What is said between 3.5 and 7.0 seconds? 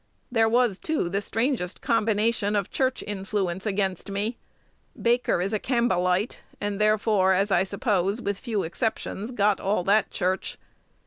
against me. Baker is a Campbellite; and